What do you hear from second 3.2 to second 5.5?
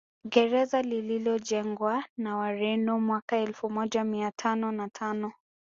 elfu moja mia tano na tano